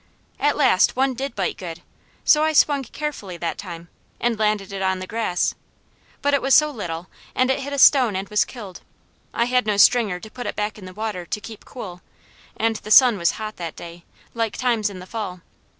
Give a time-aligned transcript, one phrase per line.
[0.39, 1.83] At last one did bite good,
[2.25, 3.87] so I swung carefully that time,
[4.19, 5.53] and landed it on the grass,
[6.23, 8.81] but it was so little and it hit a stone and was killed.
[9.31, 12.01] I had no stringer to put it back in the water to keep cool,
[12.57, 14.03] and the sun was hot that day,
[14.33, 15.41] like times in the fall.